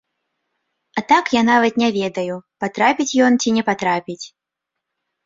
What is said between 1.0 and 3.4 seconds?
А так я нават не ведаю, патрапіць ён